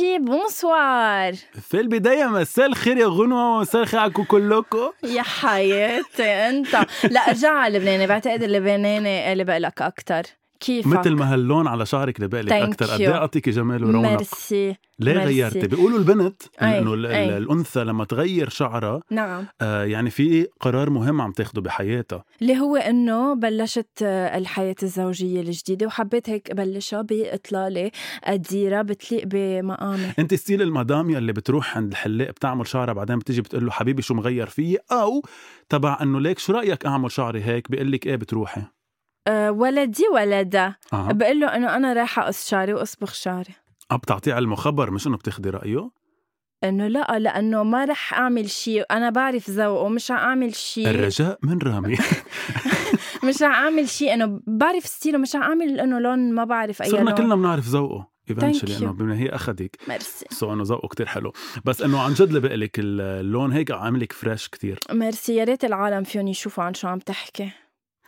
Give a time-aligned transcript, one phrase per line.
[0.00, 1.34] أول شي bonsoir.
[1.68, 6.86] في البداية مساء الخير يا غنوة ومساء الخير عليكم كلكم يا حياتي أنت.
[7.10, 10.22] لا أرجع على اللبناني بعتقد اللبناني اللي بقلك أكتر.
[10.60, 12.86] كيفك؟ مثل ما هاللون على شعرك اللي بقلك you.
[12.86, 15.26] قد إيه يعطيكي جمال ورونق ميرسي ليه ميرسي.
[15.26, 16.94] غيرتي؟ بيقولوا البنت إنه.
[16.94, 22.76] الأنثى لما تغير شعرها نعم آه يعني في قرار مهم عم تاخده بحياتها اللي هو
[22.76, 27.90] إنه بلشت آه، الحياة الزوجية الجديدة وحبيت هيك بلشها بإطلالة
[28.26, 33.64] قديرة بتليق بمقامي أنت ستيل المدام يلي بتروح عند الحلاق بتعمل شعرها بعدين بتيجي بتقول
[33.64, 35.22] له حبيبي شو مغير فيي أو
[35.68, 38.62] تبع إنه ليك شو رأيك أعمل شعري هيك بيقول لك إيه بتروحي
[39.28, 40.78] ولدي ولدة.
[40.92, 43.54] آه بقول له إنه أنا رايحة أقص شعري وأصبغ شعري.
[43.90, 45.90] آه بتعطيه على المخبر مش إنه بتاخدي رأيه؟
[46.64, 48.84] إنه لا لأنه ما رح أعمل شيء.
[48.90, 50.88] أنا بعرف ذوقه مش رح أعمل شيء.
[50.88, 51.98] الرجاء من رامي.
[53.24, 54.14] مش رح أعمل شيء.
[54.14, 57.14] إنه بعرف ستيله مش رح أعمل إنه لون ما بعرف أي صرنا لون.
[57.14, 58.76] كلنا بنعرف ذوقه eventually.
[58.76, 59.76] إنه بما هي أخذك.
[59.88, 61.32] merci so إنه ذوقه كتير حلو.
[61.64, 64.78] بس إنه عن جد اللي بقلك اللون هيك عاملك fraîche كتير.
[64.90, 67.50] ميرسي يا ريت العالم فيهم يشوفوا عن شو عم تحكي.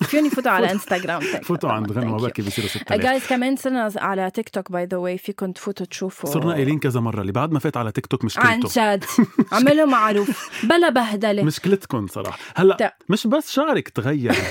[0.02, 4.48] فيهم يفوتوا على انستغرام فوتوا عند غنوة بركي بيصيروا 6000 جايز كمان صرنا على تيك
[4.48, 6.30] توك by the way فيكم تفوتوا تشوفوا.
[6.30, 8.26] صرنا قايلين كذا مرة اللي بعد ما فات على تيك توك عن
[8.58, 9.04] مشكلته جد
[9.52, 10.64] عملوا معروف.
[10.66, 11.42] بلا بهدلة.
[11.42, 12.38] مشكلتكم صراحة.
[12.56, 14.32] هلا مش بس شعرك تغير.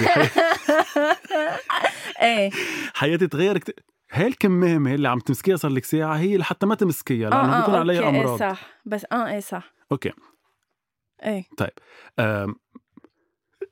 [2.21, 2.49] إيه.
[2.93, 3.75] حياتي تغير كتير
[4.11, 7.97] هاي الكمامة اللي عم تمسكيها صار لك ساعة هي لحتى ما تمسكيها لأنه بيكون عليها
[8.05, 8.41] okay، أمراض.
[8.41, 8.61] إيه صح.
[8.85, 9.73] بس آه إيه صح.
[9.91, 10.11] okay.
[11.23, 11.43] إيه.
[12.19, 12.55] أم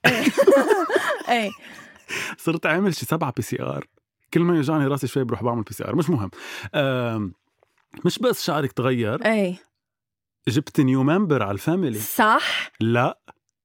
[1.30, 1.52] إيه.
[2.38, 3.86] صرت عامل شي سبعة PCR
[4.34, 6.32] كل ما يوجعني راسي شوي بروح بعمل PCR مش مهم.
[8.06, 9.26] مش بس شعرك تغير.
[9.26, 9.56] إيه.
[10.48, 12.00] جبت new member على ال family.
[12.00, 13.20] صح؟ لا.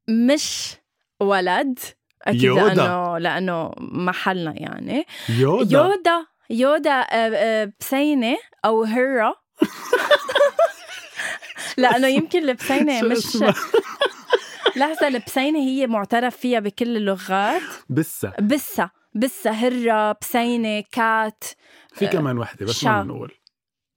[0.09, 0.77] مش
[1.21, 1.79] ولد.
[2.23, 2.75] أكيد يودا.
[2.75, 5.07] لأنه لأنه محلنا يعني.
[5.29, 5.79] يودا.
[5.79, 6.27] يودا.
[6.51, 9.35] يودا آه، آه، بسينة أو هرة.
[11.77, 13.37] لأنه يمكن البسينة مش؟
[14.81, 18.91] لحظة البسينه هي معترف فيها بكل اللغات؟ بسا بسة.
[19.15, 21.45] بسة هرة بسينة كات.
[21.95, 22.85] في كمان وحدة بس.
[22.85, 23.33] ما بنقول.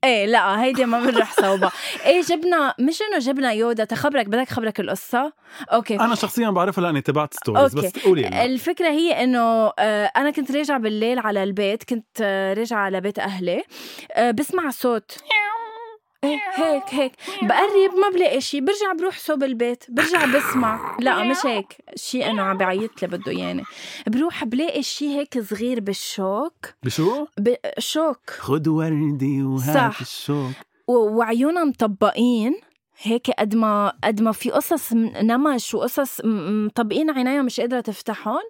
[0.04, 1.72] إيه لا هيدي ما بنروح صوبها
[2.06, 5.34] إيه جبنا مش إنه جبنا يودا تخبرك بدك خبرك القصة.
[5.74, 5.96] okay.
[5.96, 7.88] أنا شخصيا بعرفها لأني تبعت stories okay.
[7.88, 8.46] بس قولي لنا.
[8.46, 13.20] الفكرة هي إنه آه، أنا كنت راجعة بالليل على البيت كنت آه، راجعة على بيت
[13.20, 13.64] أهلي.
[14.12, 15.18] آه، بسمع صوت.
[16.24, 17.12] إيه هيك هيك.
[17.42, 20.98] بقرب ما بلاقي شيء برجع بروح صوب البيت برجع بسمع.
[21.00, 21.78] لا مش هيك.
[21.96, 23.64] شيء انه عم بعيط لي بده اياني
[24.08, 26.54] بروح بلاقي شيء هيك صغير بالشوك.
[26.84, 28.30] بشو؟ ب- شوك.
[28.30, 30.02] خد وردي وهات.
[30.02, 30.52] الشوك.
[30.88, 32.56] وعيونها مطبقين
[33.02, 38.42] هيك قد ما قد ما في قصص نمش وقصص مطبقين عينيها مش قادرة تفتحهم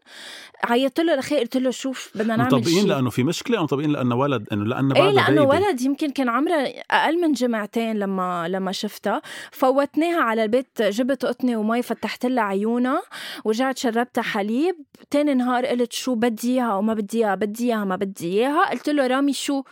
[0.64, 2.88] عيطت له لخي قلت له شوف بدنا نعمل مطبقين شيء.
[2.88, 5.66] لأنه في مشكلة أو مطبقين لأنه ولد إنه لأنه إيه بعدها لأنه بيبي.
[5.66, 9.22] ولد يمكن كان عمرها أقل من جمعتين لما لما شفتها.
[9.52, 13.02] فوتناها على البيت جبت قطنة ومي فتحت لها عيونها
[13.46, 14.76] ورجعت شربتها حليب.
[15.10, 18.70] تاني نهار قلت شو بدي إياها وما بدي إياها بدي إياها ما بدي إياها.
[18.70, 19.64] قلت له رامي شو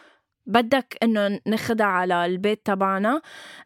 [0.45, 3.21] بدك إنه ناخدها على البيت تبعنا.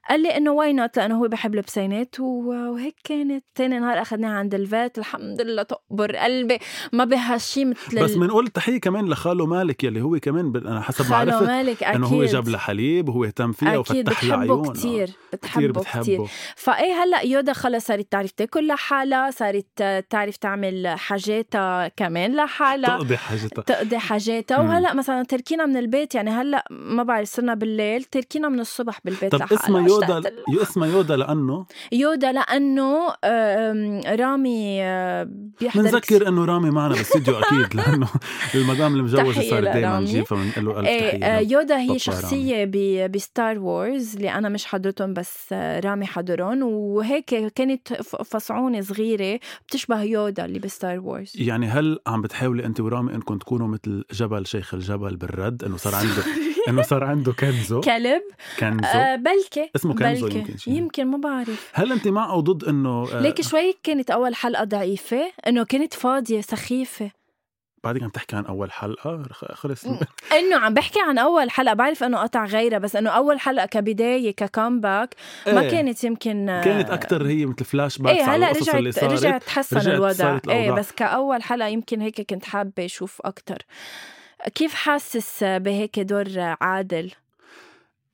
[0.09, 3.43] قال لي إنه why not لأنه هو بحب البسينات و- وهيك كانت.
[3.55, 6.57] تاني نهار اخذناها عند ال vet الحمد لله تقبر قلبي.
[6.93, 11.09] ما بهالشي مثل بس بنقول تحية كمان لخاله مالك يلي هو كمان ب- أنا حسب
[11.09, 14.41] ما عرفت مالك أكيد إنه هو جاب لها حليب وهو اهتم فيها وفتح لها بتحبه
[14.41, 15.05] عيونها كتير.
[15.07, 16.27] كتير بتحبه كتير, بتحبه.
[16.55, 22.97] فإيه هلأ يودا خلص صارت تعرف تاكل لحالها صارت آه، تعرف تعمل حاجاتها كمان لحالها.
[22.97, 23.61] تقضي حاجتها.
[23.61, 24.57] تقضي حاجاتها.
[24.59, 29.31] وهلأ مثلا تركينا من البيت يعني هلأ ما بعرف صرنا بالليل تركينا من الصبح بالبيت
[29.35, 29.53] طب.
[29.53, 30.21] اسمها يودا
[30.61, 33.07] اسمها يودا لأنه يودا لأنه
[34.15, 35.27] رامي آه،
[35.61, 38.07] بيحضر بنذكر إنه رامي معنا بالاستديو أكيد لأنه
[38.55, 39.99] المدام المجوزه صارت دائما.
[39.99, 45.13] نجيب فبنقول له ألف آه، تحيه يودا هي ب- بستار وورز اللي أنا مش حضرتهم
[45.13, 47.25] بس آه، رامي حضرهم وهيك
[47.55, 53.13] كانت ف- فصعونة صغيرة بتشبه يودا اللي بستار وورز يعني هل عم بتحاولي أنت ورامي
[53.15, 56.23] إنكم تكونوا مثل جبل شيخ الجبل بالرد إنه صار عنده
[56.67, 57.81] إنه صار عنده كنزو.
[57.81, 58.21] كلب.
[58.59, 58.87] كنزو.
[58.87, 60.37] آه بلكي اسمه كنزو بلكي.
[60.39, 60.73] يمكن شيء.
[60.73, 61.71] يمكن ما بعرف.
[61.73, 65.93] هل أنت مع أو ضد إنه آه، ليك شوي كانت أول حلقة ضعيفة؟ إنه كانت
[65.93, 67.11] فاضية سخيفة.
[67.83, 69.85] بعدك عم تحكي عن أول حلقة؟ خلص.
[70.39, 71.73] إنه عم بحكي عن أول حلقة.
[71.73, 75.15] بعرف إنه قطع غيرها بس إنه أول حلقة كبداية ك comeback
[75.47, 75.69] ما إيه.
[75.69, 79.13] كانت يمكن آه، كانت أكثر هي مثل flashbacks إيه هلا القصص اللي رجعت صارت.
[79.13, 80.39] رجعت تحسن الوضع.
[80.49, 80.71] إيه.
[80.71, 83.65] بس كأول حلقة يمكن هيك كنت حابة أشوف أكتر.
[84.53, 86.27] كيف حاسس بهيك دور
[86.61, 87.11] عادل؟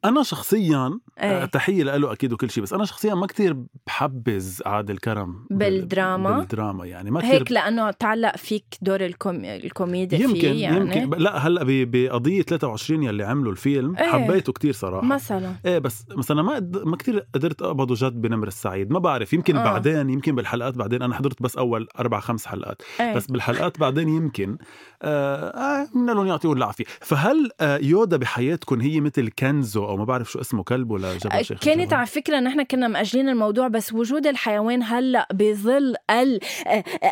[0.05, 0.99] أنا شخصيا.
[1.17, 3.57] آه، تحية له أكيد وكل شيء بس أنا شخصيا ما كتير
[3.87, 9.45] بحبز عادل كرم بال- بالدراما؟ بالدراما يعني ما كتير هيك لأنه تعلق فيك دور الكوم...
[9.45, 14.09] الكوميديا يمكن فيه يعني يمكن لا هلأ ب- بقضية 23 يلي عملوا الفيلم إيه.
[14.09, 18.47] حبيته كتير صراحة مثلا إيه بس مثلا ما قد- ما كثير قدرت أقبضه جد بنمر
[18.47, 19.63] السعيد ما بعرف يمكن آه.
[19.63, 23.13] بعدين يمكن بالحلقات بعدين أنا حضرت بس أول أربع خمس حلقات إيه.
[23.15, 24.57] بس بالحلقات بعدين يمكن
[25.01, 25.35] آه
[25.81, 30.31] آه بدنا لهم يعطيهم العافية فهل آه يودا بحياتكم هي مثل كنزو أو ما بعرف
[30.31, 34.27] شو اسمه كلب ولا جبل شيخ كانت؟ على فكرة نحن كنا مأجلين الموضوع بس وجود
[34.27, 36.39] الحيوان هلأ بظل ال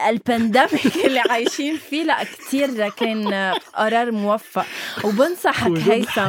[0.09, 4.65] البانديميك اللي عايشين فيه لأ كتير كان قرار موفق
[5.03, 6.21] وبنصحك هيثم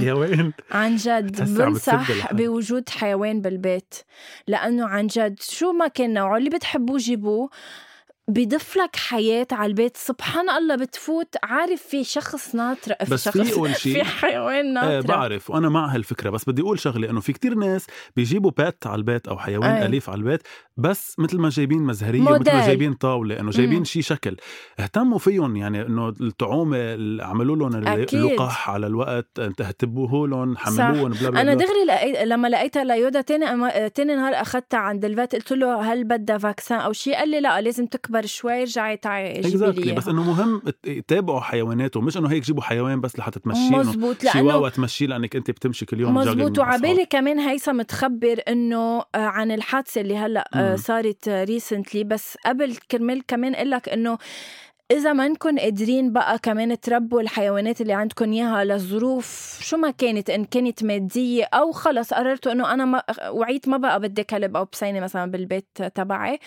[0.71, 2.33] عن جد بنصح.
[2.33, 3.95] بوجود حيوان بالبيت
[4.47, 7.51] لأنه عن جد شو ما كان نوعه اللي بتحبوه جيبوه
[8.31, 9.97] بضيف لك حياة على البيت.
[9.97, 11.35] سبحان الله بتفوت.
[11.43, 14.89] عارف في شخص ناطر بس شخص في أول شي- في حيوان ناطر.
[14.91, 15.51] إيه بعرف.
[15.51, 17.87] وأنا مع هالفكرة بس بدي أقول شغلة إنه في كتير ناس
[18.17, 19.87] بيجيبوا بات على البيت أو حيوان أي.
[19.87, 20.43] أليف على البيت
[20.81, 22.55] بس مثل ما جايبين مزهرية موديل.
[22.55, 23.85] ما جايبين طاولة إنه جايبين مم.
[23.85, 24.37] شي شكل
[24.81, 26.79] اهتموا فيهم يعني إنه الطعومة
[27.25, 27.77] عملوا لهم.
[28.15, 31.55] اللقاح على الوقت اهتبوه لهم حملوهم بلا بلا أنا.
[31.55, 33.89] دغري لقيت لما لقيتها ليودا تاني أما...
[33.89, 37.61] تاني نهار أخذتها عند الفات قلت له هل بدها فاكسان أو شيء قال لي لا
[37.61, 39.87] لازم تكبر شوي رجعي تعي جيبي Exactly.
[39.87, 40.09] لي بس.
[40.09, 44.33] إنه مهم ت- يتابعوا حيواناتهم مش إنه هيك جيبوا حيوان بس لحتى تمشيه مزبوط لأنه
[44.33, 47.07] شيواوا تمشيه لأنك أنت بتمشي كل يوم مزبوط وعبالي.
[47.07, 50.70] كمان هيثم تخبر إنه آه، عن الحادثة اللي هلأ آه،.
[50.77, 54.19] صارت ريسنتلي بس قبل كرمال كمان أقول لك إنه
[54.91, 60.31] إذا ما نكون قادرين بقى كمان تربوا الحيوانات اللي عندكم إياها لظروف شو ما كانت
[60.31, 64.65] إن كانت مادية أو خلص قررتوا إنه أنا ما وعيت ما بقى بدي كلب أو
[64.73, 66.39] بسينة مثلا بالبيت تبعي.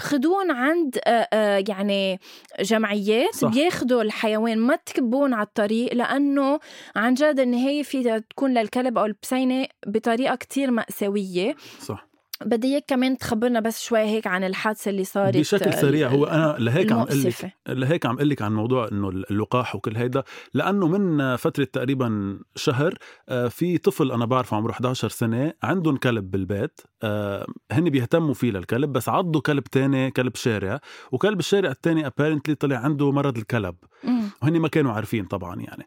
[0.00, 2.20] خدوهم عند آه، آه، يعني
[2.60, 3.48] جمعيات صح.
[3.48, 6.60] بياخدوا الحيوان ما تكبون على الطريق لأنه
[6.96, 11.56] عن جد النهاية فيها تكون للكلب أو البسينة بطريقة كتير مأساوية.
[11.80, 12.11] صح.
[12.44, 16.56] بدي إياك كمان تخبرنا بس شوي هيك عن الحادثة اللي صارت بشكل سريع هو أنا
[16.58, 17.52] لهيك عم أقول لك.
[17.68, 20.22] لهيك عم أقول لك عن موضوع إنه اللقاح وكل هيدا
[20.54, 22.94] لأنه من فترة تقريبا شهر
[23.28, 28.50] آه، في طفل أنا بعرفه عمره 11 سنة عندهم كلب بالبيت آه، هن بيهتموا فيه
[28.50, 30.80] للكلب بس عضوا كلب تاني كلب شارع
[31.12, 33.74] وكلب الشارع التاني ابيرنتلي طلع عنده مرض الكلب
[34.04, 34.21] مم.
[34.42, 35.86] وهن ما كانوا عارفين طبعا يعني.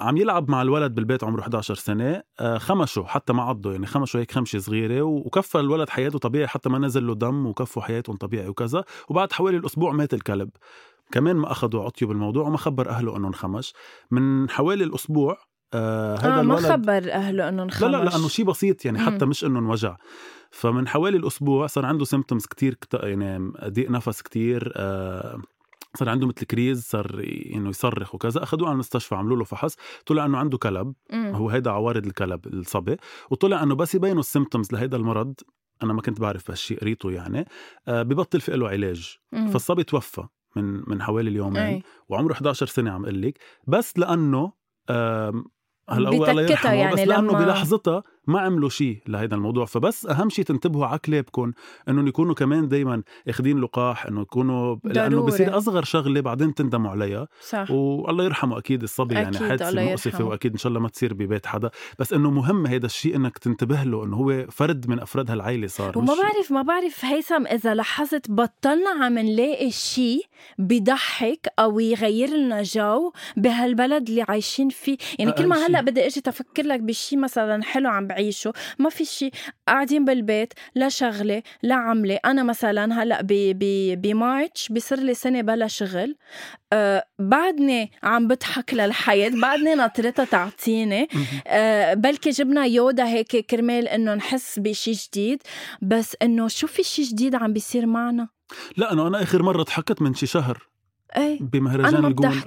[0.00, 2.22] عم يلعب مع الولد بالبيت عمره 11 سنة.
[2.40, 6.68] آه، خمشه حتى ما عضه يعني خمشه هيك خمشة صغيرة وكفى الولد حياته طبيعي حتى
[6.68, 8.84] ما نزل له دم وكفوا حياتهم طبيعي وكذا.
[9.08, 10.50] وبعد حوالي الأسبوع مات الكلب.
[11.12, 13.74] كمان ما أخذوا عطية بالموضوع وما خبر أهله انه انخمش
[14.10, 15.38] من حوالي الأسبوع
[15.74, 18.98] آه هذا آه ما الولد خبر أهله إنه انخمش لا لا لأنه شيء بسيط يعني
[18.98, 19.30] حتى مم.
[19.30, 19.96] مش انه انوجع
[20.50, 22.94] فمن حوالي الأسبوع صار عنده symptoms كتير كت...
[22.94, 25.42] يعني ضيق نفس كتير آه
[25.96, 27.22] صار عنده مثل crise صار
[27.54, 28.42] إنه يصرخ وكذا.
[28.42, 29.76] أخذوه على المستشفى عملوا له فحص.
[30.06, 30.94] طلع إنه عنده كلب.
[31.12, 31.34] مم.
[31.34, 32.96] هو هيدا عوارض الكلب الصبي.
[33.30, 35.34] وطلع إنه بس يبينوا ال symptoms لهيدا المرض.
[35.82, 37.46] أنا ما كنت بعرف هالشيء قريته يعني.
[37.88, 39.16] آه ببطل في له علاج.
[39.32, 39.48] مم.
[39.48, 40.22] فالصبي توفى
[40.56, 41.62] من من حوالي اليومين.
[41.62, 41.82] أي.
[42.08, 44.52] وعمره 11 سنة عم أقول لك بس لأنه
[45.88, 50.06] هلأ هو الله يرحمه يعني بس لأنه لما- بلحظتها ما عملوا شيء لهيدا الموضوع فبس
[50.06, 51.52] أهم شيء تنتبهوا على كلابكم
[51.88, 55.32] إنهم يكونوا كمان دائما اخذين لقاح إنه يكونوا لأنه ضروري.
[55.32, 59.84] بصير أصغر شغلة بعدين تندموا عليها صح والله يرحمه أكيد الصبي يعني أكيد، حادثة الله
[59.84, 60.24] مؤسفه.
[60.24, 63.82] وأكيد إن شاء الله ما تصير ببيت حدا بس إنه مهم هيدا الشيء إنك تنتبه
[63.82, 68.30] له إنه هو فرد من أفراد هالعائله صار وما بعرف ما بعرف هيثم إذا لاحظت
[68.30, 70.24] بطلنا عم نلاقي شيء
[70.58, 75.80] بضحك أو يغير لنا جو بهالبلد اللي عايشين فيه يعني كل ما هلأ.
[75.80, 78.52] بدي أجي تفكر لك بشيء مثلا حلو عم بعيشه.
[78.78, 79.32] ما في شيء
[79.68, 82.18] قاعدين بالبيت لا شغلة لا عملة.
[82.24, 83.18] أنا مثلا هلأ
[83.94, 86.16] بمارتش بصير لي سنة بلا شغل.
[86.72, 89.30] أه بعدني عم بضحك للحياة.
[89.42, 91.08] بعدني ناطرتها تعطيني.
[91.46, 95.42] أه بلكي جبنا يودا هيك كرمال إنه نحس بشي جديد.
[95.82, 98.28] بس إنه شو في شي جديد عم بيصير معنا؟
[98.76, 100.71] لا أنا أنا آخر مرة ضحكت من شي شهر.
[101.16, 102.30] إيه بمهرجان ما الجونة.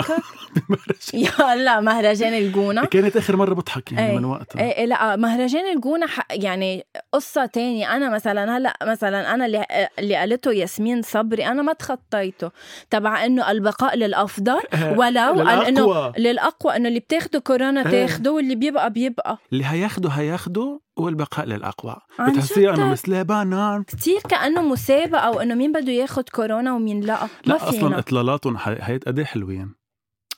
[0.56, 2.86] بمهرجان- يا لا مهرجان الجونة.
[2.86, 4.18] كانت آخر مرة بضحك يعني إيه.
[4.18, 4.60] من وقتها.
[4.62, 9.66] إيه إيه لا مهرجان الجونة يعني قصة تانية أنا مثلا هلأ مثلا أنا اللي
[10.00, 12.52] اللي قالته ياسمين صبري أنا ما تخطيته
[12.90, 14.60] تبع إنه البقاء للأفضل
[14.96, 16.14] ولو قال إنه للأقوى.
[16.18, 18.06] للأقوى إنه اللي بتاخده كورونا إيه.
[18.06, 19.38] تاخده واللي بيبقى بيبقى.
[19.54, 20.80] اللي هياخده هياخده.
[20.98, 21.96] والبقاء للأقوى.
[22.20, 27.24] عن بتحسيها إنه؟ مثل لبنان كتير كأنه مسابقة وإنه مين بده ياخد كورونا ومين لا.
[27.24, 27.70] ما لا فينا.
[27.70, 29.76] أصلا إطلالاتهم ح- هيت قد إيه حلوين؟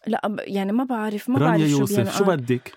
[0.07, 2.23] لا يعني ما بعرف ما بعرف شو يوسف شو.
[2.23, 2.71] بدك؟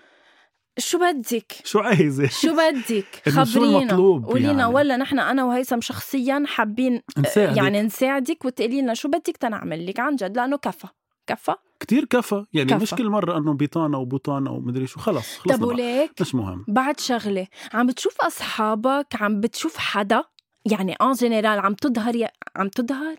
[0.77, 3.77] شو بدك؟ شو عايزة؟ شو بدك؟ خبرينا.
[3.79, 7.57] المطلوب قولينا يعني؟ ولا نحن أنا وهيثم شخصيا حابين نساعدك.
[7.57, 9.99] يعني نساعدك وتقولي لنا شو بدك تنعمل لك.
[9.99, 10.87] عن جد لأنه كفى.
[11.27, 11.53] كفى.
[11.81, 12.45] كتير كفى.
[12.53, 12.83] يعني كفى.
[12.83, 14.99] مش كل مرة إنه بيطانة وبوطانة ومدري شو.
[14.99, 16.65] خلص خلص طب وليك مش مهم.
[16.67, 20.23] بعد شغلة عم بتشوف أصحابك عم بتشوف حدا؟
[20.65, 22.27] يعني in general عم تظهر.
[22.55, 23.15] عم تظهر؟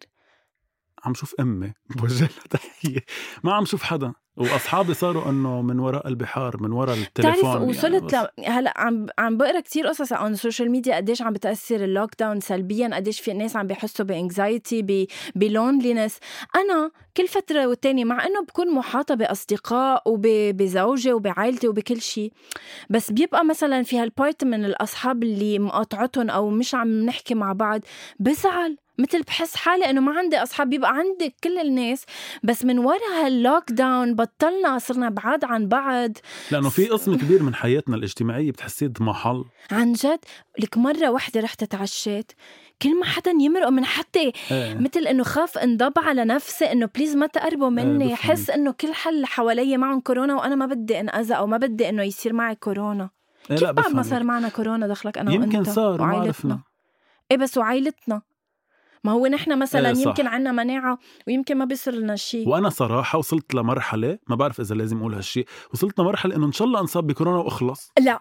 [1.05, 1.73] عم شوف أمي.
[1.97, 3.05] بوجه لها تحية.
[3.45, 4.13] ما عم شوف حدا.
[4.37, 8.51] وأصحابي صاروا إنه من وراء البحار من وراء التليفون بتعرف وصلت يعني ل...
[8.51, 12.41] هلأ عم عم بقرأ كثير قصص عن ال social media قديش عم بتأثر ال lockdown
[12.41, 15.07] سلبيا قديش في ناس عم بيحسوا ب anxiety ب...
[15.35, 16.19] ب loneliness
[16.57, 22.33] أنا كل فترة والتانية مع إنه بكون محاطة بأصدقاء وبزوجي وبعائلتي وبكل شيء
[22.91, 27.53] بس بيبقى مثلا في هال part من الأصحاب اللي مقاطعتهم أو مش عم نحكي مع
[27.53, 27.81] بعض
[28.19, 28.77] بزعل.
[29.03, 32.05] مثل بحس حالي إنه ما عندي أصحاب بيبقى عندي كل الناس
[32.43, 36.11] بس من ورا هال lockdown بطلنا صرنا بعاد عن بعض.
[36.51, 39.45] لأنه في قسم كبير من حياتنا الاجتماعية بتحسيه ضمحل.
[39.71, 40.19] عن جد
[40.59, 42.33] لك مرة وحدة رحت اتعشيت.
[42.83, 44.75] كل ما حدا يمرق من حتى إيه.
[44.75, 48.05] مثل إنه خاف انضب على نفسي إنه بليز ما تقربوا مني.
[48.05, 48.19] بفهمك.
[48.19, 52.03] حس إنه كل حل حوالي معهم كورونا وأنا ما بدي أنأذى أو ما بدي إنه
[52.03, 53.11] يصير معي كورونا.
[53.51, 54.03] إيه كيف بعد ما.
[54.03, 56.61] صار معنا كورونا دخلك أنا يمكن وانت صار وعائلتنا؟
[57.31, 58.23] إيه بس وعائلتنا.
[59.05, 60.07] ما هو نحن مثلا إيه.
[60.07, 62.49] يمكن عنا مناعة ويمكن ما بيصير لنا شيء.
[62.49, 66.69] وأنا صراحة وصلت لمرحلة ما بعرف إذا لازم أقول هالشيء وصلت لمرحلة إنه إن شاء
[66.69, 67.93] الله أنصاب بكورونا وأخلص.
[68.01, 68.21] لا.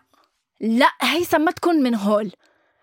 [0.62, 2.32] لا هيثم ما تكون من هول.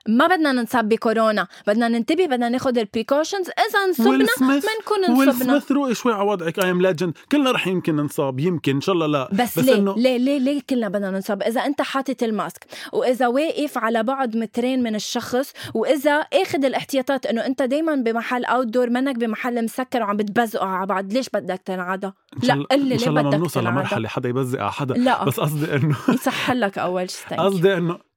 [0.09, 4.71] ما بدنا ننصاب بكورونا بدنا ننتبه بدنا ناخد ال precautions اذا انصبنا ويل سميث ما
[4.83, 6.59] نكون ويل انصبنا سميث روقي شوي على وضعك.
[6.59, 9.29] I Am Legend كلنا رح يمكن ننصاب يمكن إن شاء الله لا.
[9.33, 12.65] بس, بس ليه؟ إنه- ليه؟ ليه؟ ليه كلنا بدنا ننصاب؟ إذا أنت حاطط ال mask
[12.93, 18.91] وإذا واقف على بعد مترين من الشخص وإذا آخذ الاحتياطات إنه أنت دائما بمحل outdoor
[18.91, 22.11] منك بمحل مسكر وعم بتبزقوا على بعض ليش بدك تنعدى
[22.43, 24.95] لا قل لي ليه بدك تنعدى لمرحلة حدا يبزق على حدا.
[24.95, 25.25] لا.
[25.25, 27.39] بس قصدي انه يصح لك أول شيء.
[27.41, 28.08] قصدي انه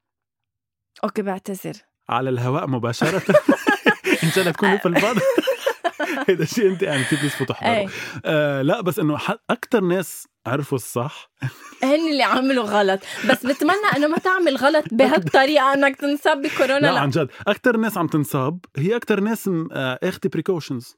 [1.03, 1.73] أوكي بعتذر.
[2.09, 3.21] على الهواء مباشرة.
[4.23, 5.15] إن شاء الله تكونوا في البعض
[6.29, 7.87] هذا الشيء أنت يعني تلبس وتحضره إيه.
[8.25, 9.17] آه لا بس إنه
[9.49, 11.31] أكثر ناس عرفوا الصح.
[11.83, 12.99] هن اللي عملوا غلط.
[13.29, 16.79] بس بتمنى إنه ما تعمل غلط بهالطريقة إنك تنصاب بكورونا.
[16.79, 17.29] لا, لا, عن جد.
[17.47, 20.97] أكثر ناس عم تنصاب هي أكثر ناس آه، اخذة precautions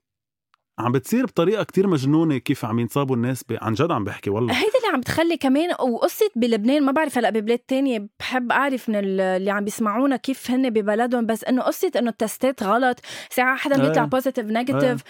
[0.79, 3.57] عم بتصير بطريقة كتير مجنونة كيف عم ينصابوا الناس ب...
[3.61, 7.29] عن جد عم بحكي والله هيدا اللي عم تخلي كمان وقصة بلبنان ما بعرف هلأ
[7.29, 11.91] ببلاد تانية بحب أعرف من ال- اللي عم بيسمعونا كيف هن ببلدهم بس إنه قصة
[11.95, 12.99] إنه التستات غلط
[13.29, 13.87] ساعة حدا إيه.
[13.89, 15.01] بيطلع positive negative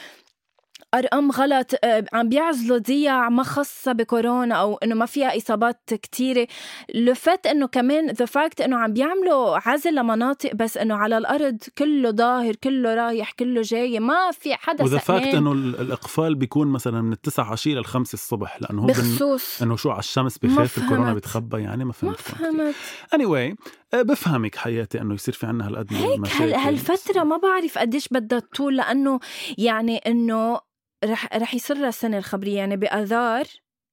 [0.94, 1.72] أرقام غلط.
[1.84, 6.48] آه، عم بيعزلوا ضياع ما خاصة بكورونا أو إنه ما فيها إصابات كتيرة.
[6.96, 12.12] لفت إنه كمان the fact إنه عم بيعملوا عزل لمناطق بس إنه على الأرض كله
[12.12, 14.00] ظاهر كله رايح كله جاي.
[14.00, 18.14] ما في حدا و the fact إنه ال- الإقفال بيكون مثلا من التسعة عشية للخمسة
[18.14, 18.86] الصبح لأنه هو.
[18.88, 19.62] بخصوص.
[19.62, 21.18] إنه شو على الشمس ما بخاف الكورونا فهمت.
[21.18, 22.18] بتخبى يعني ما ما فهمت.
[22.22, 23.26] فهمت.
[23.26, 23.56] anyway,
[23.94, 26.44] آه، بفهمك حياتي إنه يصير في عنا هالقد هيك المشاكل.
[26.44, 29.20] هال هالفترة ما بعرف قديش بدها تطول لأنه
[29.58, 30.60] يعني إنه
[31.04, 33.46] رح رح يصير لها السنة الخبرية يعني بآذار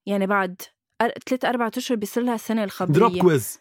[0.06, 0.62] يعني بعد
[1.28, 2.94] ثلاث أربع أشهر بيصير لها السنة الخبرية.
[2.94, 3.58] drop quiz.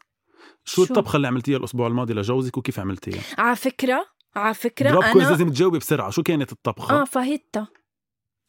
[0.66, 5.04] شو شو؟ الطبخة اللي عملتيها الأسبوع الماضي لجوزك وكيف عملتيها؟ على فكرة على فكرة drop
[5.04, 6.10] quiz أنا لازم تجاوبي بسرعة.
[6.10, 7.68] شو كانت الطبخة؟ آه فاهيتا.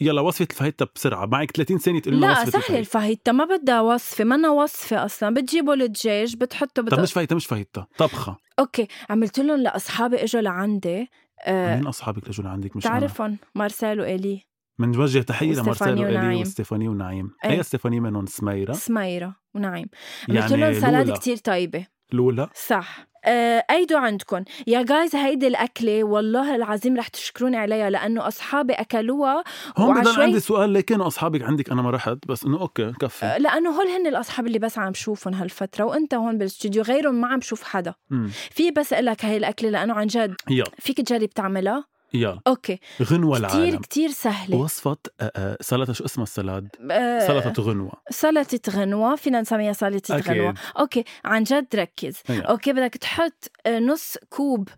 [0.00, 1.26] يلا وصفة الفاهيتا بسرعة.
[1.26, 3.32] معك 30 ثانية تقولي لنا لا سهلة الفاهيتا.
[3.32, 5.34] ما بدها وصفة منا وصفة أصلا.
[5.34, 7.00] بتجيبوا الدجاج بتحطوا طب بت...
[7.00, 7.86] مش فاهيتا مش فاهيتا.
[7.98, 8.36] طبخة.
[8.58, 8.88] أوكي.
[9.10, 11.10] عملت لهم لأصحابي إجوا لعندي
[11.44, 12.98] آه مين أصحابك اللي إجوا لعندك؟ مش أنا.
[12.98, 14.42] تعرفهم مارسيل وإلي
[14.80, 16.40] من وجه تحية وستيفاني لمارسيلو ونعيم.
[16.40, 17.30] وستيفاني ونعيم.
[17.42, 18.72] هي ستيفاني منهم سميرة.
[18.72, 19.86] سميرة ونعيم.
[20.28, 21.86] عملت يعني لهم سلاد لولا كتير طيبة.
[22.12, 23.10] لولا صح.
[23.24, 29.44] آه، ايدوا عندكم يا جايز هيدي الأكلة والله العظيم رح تشكروني عليها لأنه أصحابي أكلوها
[29.76, 33.26] هون بضل عندي سؤال ليه كانوا أصحابك عندك أنا ما رحت بس إنه أوكي كفي.
[33.26, 37.28] آه، لأنه هول هن الأصحاب اللي بس عم شوفهم هالفترة وأنت هون بالاستوديو غيرهم ما
[37.28, 37.94] عم شوف حدا.
[38.10, 38.30] مم.
[38.50, 40.70] في بس أقول لك هاي الأكلة لأنه عن جد يلا.
[40.78, 41.84] فيك تجرب تعملها.
[42.14, 42.40] يلا.
[42.46, 42.78] أوكي.
[43.02, 44.56] غنوة كتير العالم كتير سهلة.
[44.56, 47.92] وصفة آه، آه، سلطة شو اسمها السلاد؟ آه، سلطة غنوة.
[48.10, 49.16] سلطة غنوة.
[49.16, 50.28] فينا نسميها سلطة أكيد.
[50.32, 50.54] غنوة.
[50.78, 51.04] okay.
[51.24, 52.16] عن جد ركز.
[52.26, 52.40] هي.
[52.40, 52.72] okay.
[52.72, 54.68] بدك تحط نص كوب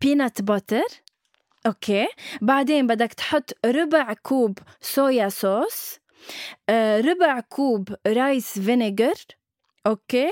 [0.00, 0.86] peanut butter
[1.66, 2.06] okay.
[2.42, 5.98] بعدين بدك تحط ربع كوب soya sauce
[7.00, 9.14] ربع كوب rice vinegar
[9.86, 10.30] okay؟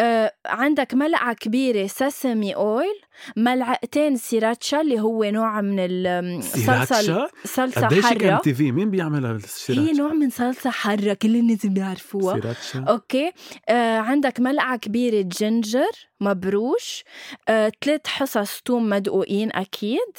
[0.00, 3.00] آه عندك ملعقة كبيرة sesame oil
[3.36, 9.30] ملعقتين sriracha اللي هو نوع من الصلصه؟ صلصة قديش حاره كان تي في؟ مين بيعملها
[9.32, 13.32] هي ال sriracha؟ نوع من صلصة حاره كل الناس بيعرفوها sriracha؟ okay؟
[13.68, 17.04] آه عندك ملعقة كبيرة ginger مبروش
[17.48, 20.12] آه ثلاث حصص توم مدقوقين أكيد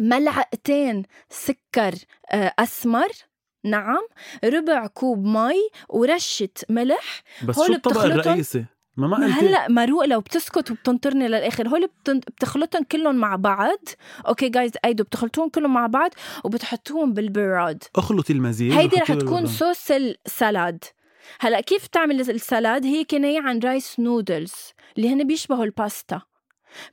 [0.00, 1.94] ملعقتين سكر
[2.32, 3.08] آه أسمر.
[3.64, 4.06] نعم
[4.44, 7.22] ربع كوب مي ورشة ملح.
[7.44, 8.64] بس هول شو الطبق الرئيسي؟
[8.96, 9.30] ما ما قلتي.
[9.30, 11.68] هلأ مروق لو بتسكت وبتنطرني للآخر.
[11.68, 13.78] هول بتن- بتخلطهم كلهم مع بعض.
[14.26, 16.10] okay guys أيدو بتخلطوهم كلهم مع بعض
[16.44, 17.84] وبتحطوهم بالبراد.
[17.96, 19.46] أخلطي المزيج هيدي رح تكون.
[19.46, 20.84] صوص ال salad
[21.40, 24.52] هلأ كيف تعمل ال salad؟ هي كناية عن rice noodles
[24.96, 26.22] اللي هن بيشبهوا الباستا.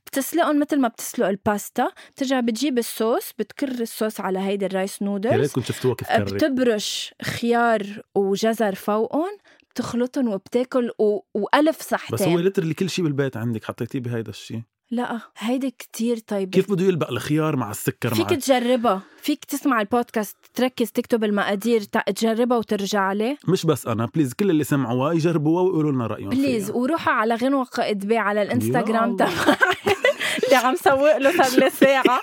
[0.05, 1.87] بتسلقهم مثل ما بتسلق الباستا.
[2.15, 5.33] بترجع بتجيب ال sauce بتكب ال sauce على هيدي ال rice يا نودلز.
[5.33, 9.37] ريت كنت شفتوها كيف كرت بتبرش خيار وجزر فوقهم
[9.69, 11.19] بتخلطهم وبتاكل و...
[11.33, 12.15] وألف صحتين.
[12.15, 16.71] بس هو literally كل شيء بالبيت عندك حطيتيه بهيدا الشيء لا هيدي كتير طيبة كيف
[16.71, 22.57] بده يلبق الخيار مع السكر فيك مع تجربها فيك تسمع البودكاست تركز تكتب المقادير تجربها
[22.57, 26.71] وترجع لي مش بس أنا please كل اللي سمعوها يجربوها ويقولوا لنا رأيهم please.
[26.71, 29.31] وروحوا على غنوة قائد بي على الانستغرام تبعي
[30.43, 32.21] اللي عم سوق له صار لي ساعة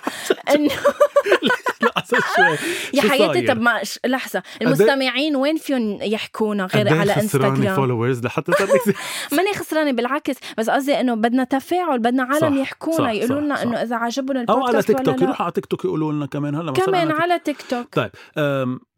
[0.55, 0.71] انه
[1.97, 4.43] لحظة شوي يا حياتي؟ طب ما لحظة.
[4.63, 8.53] المستمعين وين فيهم يحكونا غير على انستغرام followers لحتى
[9.37, 10.37] ماني خسرانة بالعكس.
[10.59, 13.63] بس قصدي إنه بدنا تفاعل بدنا عالم يحكونا يقولوا لنا.
[13.63, 16.55] إنه إذا عجبهم أو على البودكاست تيك توك يروحوا على تيك توك يقولوا لنا كمان
[16.55, 18.11] هلا كمان على تيك توك طيب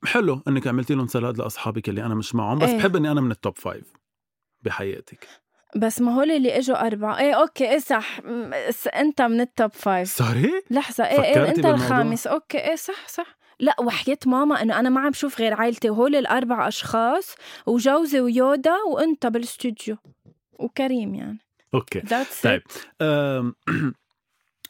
[0.05, 2.79] حلو إنك عملتي لهم salad لأصحابك اللي أنا مش معهم بس إيه.
[2.79, 3.93] بحب إني أنا من ال top five
[4.63, 5.29] بحياتك.
[5.77, 7.19] بس ما هول اللي إجوا أربعة.
[7.19, 8.21] إيه okay إيه صح.
[8.97, 12.27] إنت من ال top five sorry؟ لحظة إيه إيه إنت؟ الخامس.
[12.27, 13.37] okay إيه صح صح.
[13.61, 17.35] لا وحياة ماما انه أنا ما عم شوف غير عائلتي وهول الأربع أشخاص
[17.67, 19.97] وجوزي ويودا وإنت بالاستوديو
[20.59, 21.39] وكريم يعني.
[21.75, 21.99] okay.
[21.99, 22.63] that's طيب.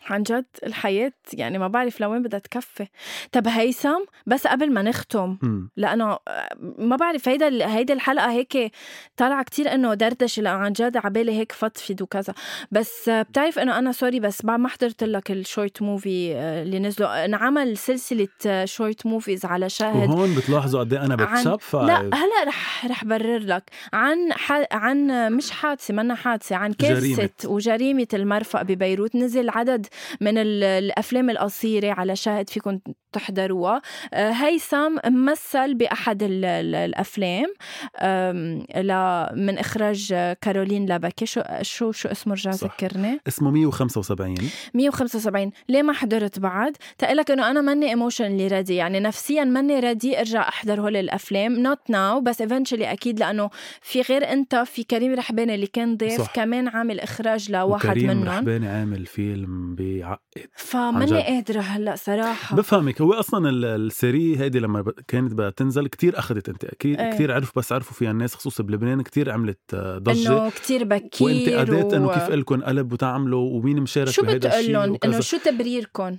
[0.06, 2.86] عن جد الحياة يعني ما بعرف لوين بدها تكفي.
[3.32, 5.36] طب هيثم بس قبل ما نختم.
[5.76, 6.18] لأنه
[6.78, 8.72] ما بعرف هيدا هيدي الحلقة هيك
[9.16, 12.34] طالعه كتير إنه دردشة لأ عن جد عبالي هيك فضفض وكذا.
[12.70, 17.24] بس بتعرف إنه أنا sorry بس بعد ما حضرت لك ال short movie اللي نزلوا
[17.24, 18.28] انعمل سلسلة
[18.64, 22.86] short movies على شاهد وهون بتلاحظوا قد إيه أنا عن- بتشاب فايف لا هلا رح
[22.86, 23.62] رح برر لك.
[23.92, 24.52] عن ح...
[24.72, 27.30] عن مش حادثة منا حادثة عن كارثه جريمة.
[27.44, 29.16] وجريمة المرفأ ببيروت.
[29.16, 29.86] نزل عدد
[30.20, 32.78] من ال- الأفلام القصيرة على شاهد فيكم
[33.16, 33.82] تحضروها
[34.14, 37.46] آه، هيثم مثل بأحد ال- ال- الأفلام.
[37.98, 42.50] آم، ل- من إخراج كارولين لابكي شو شو شو اسمه؟ رجع.
[42.50, 43.20] ذكرني.
[43.28, 49.44] اسمه 175 175 ليه ما حضرت بعد؟ تقلك إنه أنا ماني emotionally ready يعني نفسيا
[49.44, 51.52] ماني ready أرجع أحضر هول الأفلام.
[51.60, 53.50] not now بس eventually أكيد لأنه
[53.82, 56.32] في غير أنت في كريم رحباني اللي كان ضيف صح.
[56.34, 58.28] كمان عامل إخراج لواحد منهم.
[58.28, 60.18] رحباني عامل فيلم بيعقد
[60.56, 61.14] فماني جد.
[61.16, 62.56] قادرة هلأ صراحة.
[62.56, 67.00] بفهمك هو أصلا ال- ال series هيدي لما كانت بدها تنزل كتير أخذت انت أكيد
[67.00, 67.14] إيه.
[67.14, 71.26] كتير عرف بس عرفوا فيها الناس خصوصا بلبنان كتير عملت آه، ضجة إنه كتير بكير
[71.26, 74.98] وانتقادات إنه و- كيف لكم قلب وتعملوا ومين مشارك شو بتقول لهم.
[75.04, 76.16] إنه شو تبريركم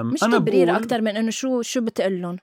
[0.00, 2.36] مش أنا تبرير بقول- أكثر من إنه شو شو بتقول لهم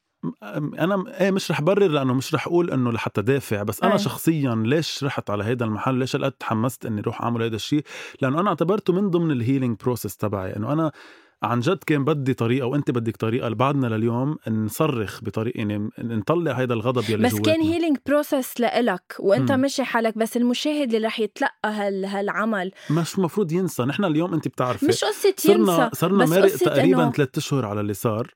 [0.80, 4.00] أنا إيه مش رح برر لأنه مش رح أقول إنه لحتى دافع بس أنا أي.
[4.00, 7.84] شخصيا ليش رحت على هيدا المحل ليش هالقد تحمست إني أروح أعمل هيدا الشيء
[8.22, 10.92] لأنه أنا اعتبرته من ضمن ال healing process تبعي إنه أنا
[11.44, 16.74] عن جد كان بدي طريقة وأنت بدك طريقة بعدنا لليوم نصرخ بطريقة يعني نطلع هيدا
[16.74, 17.62] الغضب يلي بس كان.
[17.62, 19.62] healing process لإلك وأنت مم.
[19.62, 24.48] مشي حالك بس المشاهد اللي رح يتلقى هال هالعمل مش مفروض ينسى نحن اليوم أنت
[24.48, 25.06] بتعرفي مش
[25.38, 28.34] صرنا ينسى صرنا مرق قصة تقريبا ثلاثة أشهر على اللي صار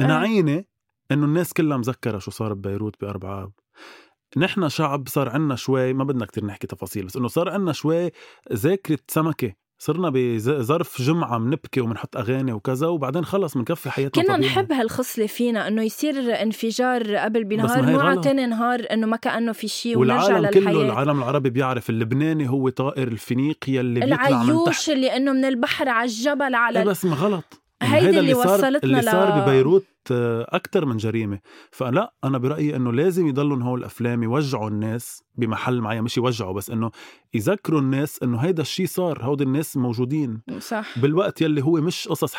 [0.00, 0.06] آه.
[0.06, 0.64] يعني
[1.10, 3.52] إنه الناس كلها متذكرة شو صار ببيروت بأربعة اب
[4.36, 8.10] نحن شعب صار عنا شوي ما بدنا كتير نحكي تفاصيل بس إنه صار عنا شوي
[8.52, 14.50] ذاكرة سمكة صرنا بظرف جمعة بنبكي وبنحط أغاني وكذا وبعدين خلص بنكفي حياتنا كنا طبيعي.
[14.52, 18.20] نحب هالخصلة فينا إنه يصير انفجار قبل بنهار مو على.
[18.20, 22.68] تاني نهار إنه ما كأنه في شيء ونرجع والعالم كله العالم العربي بيعرف اللبناني هو
[22.68, 24.30] طائر الفينيقيا اللي بيطلع من تحت.
[24.32, 27.60] العيوش اللي إنه من البحر على الجبل على إيه بس ما غلط.
[27.82, 29.86] إنه هيدي هيدا اللي صار وصلتنا اللي صار ل- ببيروت
[30.48, 31.38] أكثر من جريمة.
[31.70, 35.22] فلا أنا برأيي إنه لازم يضلوا هول الأفلام يوجعوا الناس.
[35.40, 36.90] بمحل معين مش يوجعوا بس إنه
[37.34, 40.40] يذكروا الناس إنه هيدا الشيء صار هودي الناس موجودين.
[40.58, 40.98] صح.
[40.98, 42.34] بالوقت يلي هو مش قصص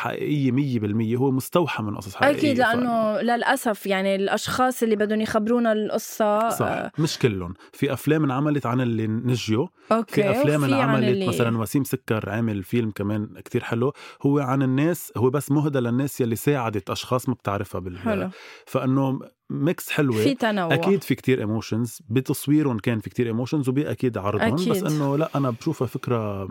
[0.50, 2.38] مية بالمية هو مستوحى من قصص حقيقية.
[2.38, 7.54] أكيد ف- لأنه للأسف يعني الأشخاص اللي بدهم يخبرونا القصة صح آه، مش كلهم.
[7.72, 12.62] في أفلام انعملت عن اللي نجيوا أوكي في افلام انعملت اللي- مثلا وسيم سكر عامل
[12.62, 13.92] فيلم كمان كتير حلو
[14.26, 18.30] هو عن الناس هو بس مهدى للناس يلي ساعدت أشخاص ما بتعرفها بال حلو.
[18.66, 19.20] فإنه
[19.52, 20.24] mix حلوة.
[20.24, 20.74] في تنوع.
[20.74, 24.68] أكيد في كتير emotions بتصويرهم كان في كتير emotions وبأكيد عرضهم أكيد.
[24.68, 26.48] بس إنه لا أنا بشوفها فكرة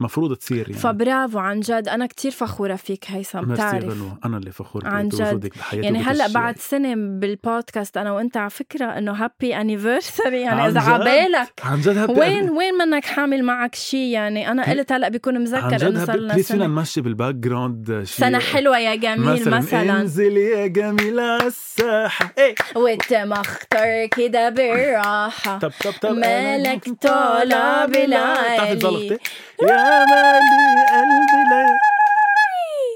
[0.00, 0.72] مفروض تصير يعني.
[0.72, 1.88] فبرافو عن جد.
[1.88, 3.40] أنا كتير فخورة فيك هيثم.
[3.40, 3.96] بتعرف.
[4.24, 5.50] أنا اللي فخور عن جد.
[5.72, 6.28] يعني هلأ.
[6.28, 11.52] بعد سنة بالبودكاست أنا وأنت على فكرة إنه happy anniversary يعني عن إذا؟ عبالك.
[11.64, 15.88] عن جد happy وين وين منك حامل معك شيء يعني أنا قلت هلأ بيكون متذكر
[15.88, 20.00] إنه صار لنا please فينا نمشي بال background شيء سنة حلوة يا جميل مثلا, مثلا.
[20.00, 22.32] انزل يا جميل على الساحة.
[22.38, 22.54] إيه.
[22.76, 25.58] وتمختر كده بالراحة.
[25.58, 29.18] طب طب طب مالك طالع بالعالي.
[29.62, 31.78] يا مالي قلبي ليه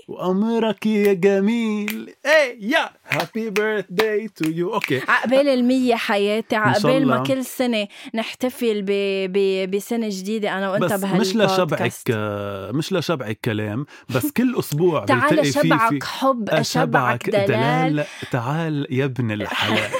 [0.08, 2.14] وأمرك يا جميل.
[2.26, 2.90] إيه يا!
[3.08, 7.22] happy birthday to you okay عقبال المية حياتي عقبال ما.
[7.22, 8.90] كل سنة نحتفل ب...
[9.32, 9.70] ب...
[9.70, 10.58] بسنة جديدة.
[10.58, 15.68] أنا وأنت بس مش لشبعك آه، مش لشبعك كلام بس كل أسبوع تعال فيه في
[15.68, 18.04] شبعك حب أشبعك دلال.
[18.30, 19.90] تعال يا ابن الحلال.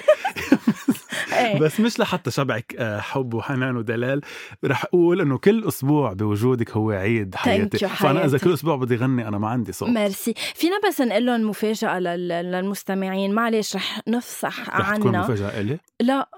[1.61, 4.20] بس مش لحتى شبعك آه، حب وحنان ودلال.
[4.64, 7.88] رح أقول إنه كل أسبوع بوجودك هو عيد حياتي.
[7.88, 8.38] فأنا إذا.
[8.38, 9.88] كل أسبوع بدي غني أنا ما عندي صوت.
[9.88, 10.35] ميرسي.
[10.55, 12.29] فينا بس نقول لهم مفاجأة لل...
[12.29, 13.33] للمستمعين.
[13.35, 15.25] معلش رح نفصح رح تكون عنا.
[15.25, 16.29] مفاجأة إلي؟ لا.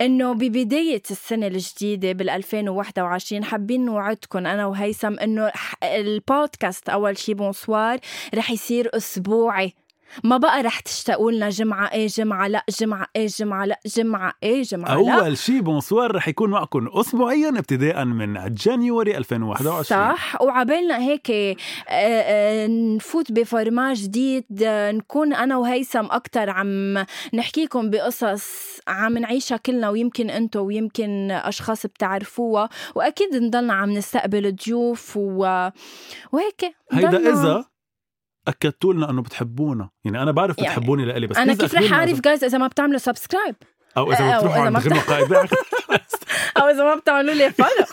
[0.00, 5.52] إنه ببداية السنة الجديدة بال 2021 حابين نوعدكم أنا وهيثم إنه
[5.84, 7.98] البودكاست أول شي bonsoir
[8.34, 9.74] رح يصير أسبوعي.
[10.24, 14.62] ما بقى رح تشتاقوا لنا جمعة إيه جمعة لا جمعة إيه جمعة لا جمعة إيه
[14.62, 15.14] جمعة لا.
[15.14, 19.82] أول شيء بونسوار رح يكون معكم اسبوعيا ابتداء من جانيوري 2021
[20.14, 20.42] صح.
[20.42, 21.56] وعبالنا هيك آه،
[21.88, 29.88] آه، نفوت بفورما جديد آه، نكون أنا وهيثم أكثر عم نحكيكم بقصص عم نعيشها كلنا
[29.90, 32.68] ويمكن أنتم ويمكن أشخاص بتعرفوها.
[32.94, 35.68] وأكيد نضلنا عم نستقبل ضيوف و...
[36.32, 36.74] وهيك.
[36.92, 37.64] هيدا إذا
[38.48, 39.90] أكدتوا لنا إنه بتحبونا.
[40.04, 42.98] يعني أنا بعرف يعني بتحبوني لإلي بس أنا كيف رح أعرف guys إذا ما بتعملوا
[42.98, 43.56] subscribe
[43.98, 45.32] أو إذا بتروحوا عند غنوة قايد
[46.60, 47.86] أو إذا ما بتعملوا لي follow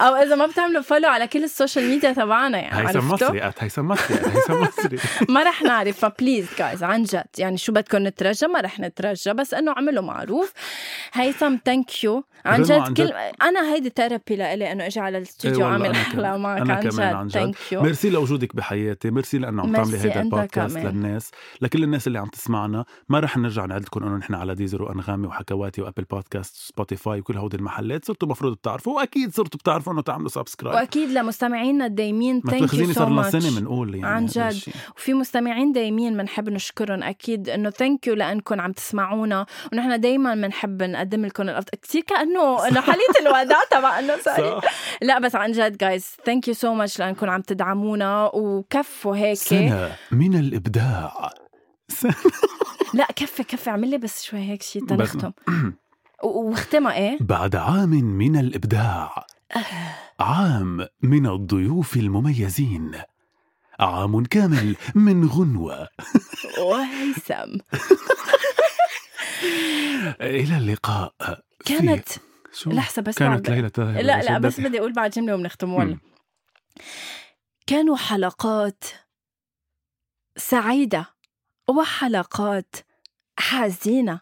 [0.00, 3.88] أو إذا ما بتعملوا follow على كل ال social media تبعنا يعني هيثم؟ مصري هيثم
[3.88, 4.98] مصري هيثم مصري.
[5.28, 7.24] ما رح نعرف ف please guys عن جد.
[7.38, 10.52] يعني شو بدكم نترجى؟ ما رح نترجى بس إنه عملوا معروف.
[11.12, 13.12] هيثم thank you عن جد كل.
[13.42, 16.40] أنا هيدي therapy لإلي إنه إجي على إيه الاستوديو والله أعمل كمان.
[16.40, 16.70] معك.
[17.00, 17.32] عن جد.
[17.32, 19.10] thank you merci لوجودك بحياتي.
[19.10, 20.76] ميرسي لأنه عم تعملي هيدا البودكاست.
[20.76, 21.30] للناس
[21.60, 22.84] لكل الناس اللي عم تسمعنا.
[23.08, 26.56] ما رح نرجع نعد لكم إنه نحن على Deezer و Anghami وحكواتي و Apple Podcasts
[26.56, 31.86] Spotify وكل هودي المحلات صرتوا المفروض بتعرفوا وأكيد صرتوا بتعرفوا إنه تعملوا subscribe وأكيد لمستمعينا
[31.86, 34.56] الدايمين thank you so صار لنا much سنه بنقول يعني عن جد.
[34.96, 40.82] وفي مستمعين دايمين بنحب نشكرهم أكيد إنه thank you لأنكم عم تسمعونا ونحن دائما بنحب
[40.82, 44.60] نقدم لكم الافضل كثير كأنه إنه حلقة الوداع تبع إنه sorry.
[45.02, 49.36] لا بس عن جد guys thank you so much لأنكم عم تدعمونا وكفوا هيك.
[49.36, 51.30] سنة من الإبداع.
[52.94, 55.32] لا كفي كفي اعمل لي بس شوي هيك شيء تنختم
[56.24, 59.26] و- واختمها إيه؟ بعد عام من الإبداع.
[60.20, 63.02] عام من الضيوف المميزين.
[63.80, 65.88] عام كامل من غنوة.
[66.58, 67.58] وهيثم.
[70.20, 71.14] إلى اللقاء.
[71.64, 72.08] كانت
[72.52, 74.60] شو؟ لحظة بس كانت ليلة لا لا بس.
[74.60, 75.74] بدي أقول بعد جملة وبنختم.
[75.74, 76.00] ولا مم.
[77.66, 78.84] كانوا حلقات
[80.36, 81.15] سعيدة.
[81.70, 82.76] وحلقات
[83.38, 84.18] حزينة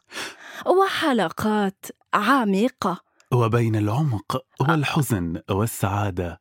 [0.66, 3.00] وحلقات عميقة.
[3.32, 6.40] وبين العمق والحزن والسعادة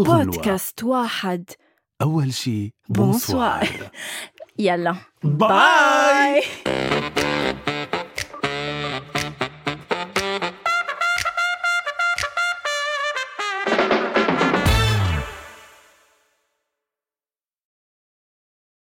[0.00, 1.50] غنوة بودكاست واحد.
[2.02, 2.74] أول شي.
[2.88, 3.68] bonsoir.
[4.58, 6.42] يلا bye.
[6.64, 7.56] bye.